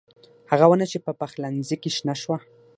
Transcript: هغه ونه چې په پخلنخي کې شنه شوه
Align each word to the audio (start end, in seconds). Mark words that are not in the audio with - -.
هغه 0.51 0.65
ونه 0.69 0.85
چې 0.91 0.97
په 1.05 1.11
پخلنخي 1.19 1.75
کې 1.81 1.89
شنه 1.95 2.15
شوه 2.21 2.37